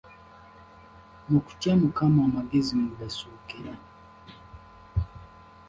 Mu 1.29 1.39
kutya 1.45 1.71
Mukama 1.81 2.19
amagezi 2.27 2.71
mwe 2.79 2.89
gasookera. 2.99 3.73